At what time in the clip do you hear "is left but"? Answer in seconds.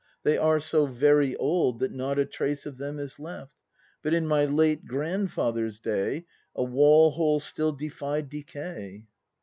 2.97-4.15